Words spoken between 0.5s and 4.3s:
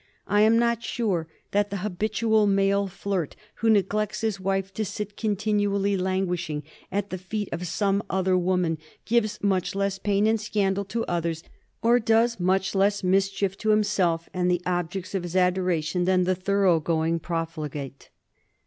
not sure that the habitual male flirt, who neglects